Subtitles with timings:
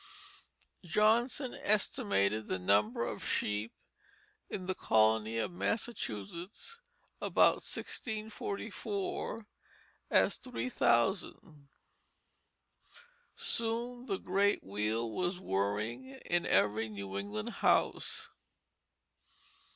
[0.83, 3.71] Johnson estimated the number of sheep
[4.49, 6.81] in the colony of Massachusetts,
[7.21, 9.45] about 1644,
[10.09, 11.69] as three thousand.
[13.35, 18.31] Soon the great wheel was whirring in every New England house.